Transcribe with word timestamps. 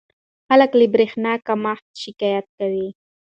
خلک 0.47 0.71
له 0.79 0.85
برېښنا 0.93 1.33
کمښت 1.47 1.85
شکایت 2.03 2.45
کوي. 2.57 2.87